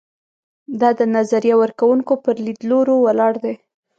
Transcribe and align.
دا 0.79 0.89
د 0.99 1.01
نظریه 1.15 1.55
ورکوونکو 1.63 2.13
پر 2.23 2.35
لیدلورو 2.45 2.95
ولاړ 3.05 3.33
دی. 3.43 3.53